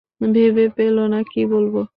[0.21, 1.81] ভেবে পেলে না কী বলবে।